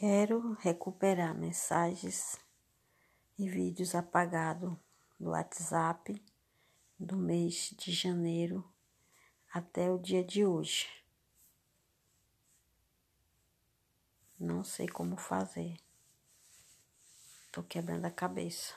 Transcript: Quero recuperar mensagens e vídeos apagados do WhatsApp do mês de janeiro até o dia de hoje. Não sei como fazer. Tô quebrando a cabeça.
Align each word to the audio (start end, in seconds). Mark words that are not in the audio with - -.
Quero 0.00 0.54
recuperar 0.54 1.38
mensagens 1.38 2.36
e 3.38 3.48
vídeos 3.48 3.94
apagados 3.94 4.76
do 5.20 5.30
WhatsApp 5.30 6.20
do 6.98 7.16
mês 7.16 7.72
de 7.78 7.92
janeiro 7.92 8.68
até 9.52 9.88
o 9.92 9.96
dia 9.96 10.24
de 10.24 10.44
hoje. 10.44 10.88
Não 14.36 14.64
sei 14.64 14.88
como 14.88 15.16
fazer. 15.16 15.76
Tô 17.52 17.62
quebrando 17.62 18.04
a 18.04 18.10
cabeça. 18.10 18.74